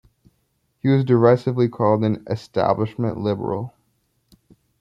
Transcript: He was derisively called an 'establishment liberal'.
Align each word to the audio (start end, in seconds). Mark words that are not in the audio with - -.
He 0.79 0.87
was 0.87 1.03
derisively 1.05 1.69
called 1.69 2.03
an 2.03 2.23
'establishment 2.27 3.19
liberal'. 3.19 3.71